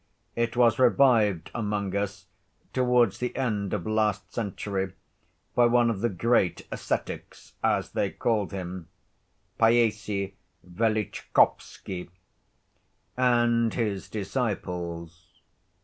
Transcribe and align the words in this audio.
It 0.35 0.57
was 0.57 0.79
revived 0.79 1.51
among 1.53 1.95
us 1.95 2.25
towards 2.73 3.19
the 3.19 3.35
end 3.35 3.71
of 3.71 3.85
last 3.85 4.33
century 4.33 4.93
by 5.53 5.67
one 5.67 5.91
of 5.91 6.01
the 6.01 6.09
great 6.09 6.65
"ascetics," 6.71 7.53
as 7.63 7.91
they 7.91 8.09
called 8.09 8.51
him, 8.51 8.87
Païssy 9.59 10.33
Velitchkovsky, 10.67 12.09
and 13.15 13.75
his 13.75 14.09
disciples. 14.09 15.33